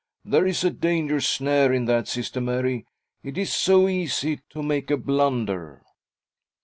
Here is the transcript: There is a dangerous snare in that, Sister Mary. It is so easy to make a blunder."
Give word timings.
There 0.25 0.47
is 0.47 0.63
a 0.63 0.71
dangerous 0.71 1.29
snare 1.29 1.71
in 1.71 1.85
that, 1.85 2.07
Sister 2.07 2.41
Mary. 2.41 2.87
It 3.21 3.37
is 3.37 3.53
so 3.53 3.87
easy 3.87 4.39
to 4.49 4.63
make 4.63 4.89
a 4.89 4.97
blunder." 4.97 5.83